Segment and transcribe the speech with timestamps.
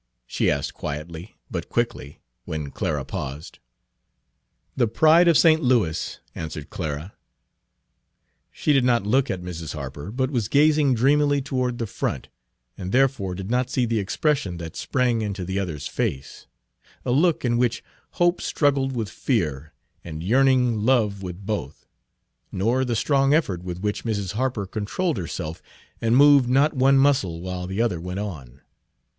[0.25, 3.59] she asked quietly, but quickly, when Clara paused.
[4.75, 5.61] "The Pride of St.
[5.61, 7.13] Louis," answered Clara.
[8.51, 9.73] She did not look at Mrs.
[9.75, 12.29] Harper, but was gazing dreamily toward the front,
[12.75, 16.47] and therefore did not see the expression that sprang into the other's face,
[17.05, 17.83] a look in which
[18.13, 19.71] hope struggled with fear,
[20.03, 21.85] and yearning love with both
[22.51, 24.31] nor the strong effort with which Mrs.
[24.31, 25.61] Harper controlled herself
[26.01, 28.61] and moved not one muscle while the other went on.